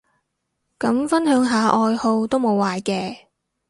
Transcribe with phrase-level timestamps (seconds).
[0.79, 3.27] 咁分享下愛好都無壞嘅